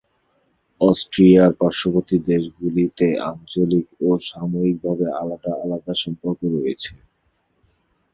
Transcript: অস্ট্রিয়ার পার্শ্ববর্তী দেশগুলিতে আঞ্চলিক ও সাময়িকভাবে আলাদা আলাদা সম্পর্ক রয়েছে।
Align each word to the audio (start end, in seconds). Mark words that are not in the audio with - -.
অস্ট্রিয়ার 0.81 1.51
পার্শ্ববর্তী 1.59 2.17
দেশগুলিতে 2.29 3.07
আঞ্চলিক 3.29 3.87
ও 4.01 4.09
সাময়িকভাবে 4.29 5.05
আলাদা 5.21 5.51
আলাদা 5.63 5.93
সম্পর্ক 6.03 6.39
রয়েছে। 6.55 6.91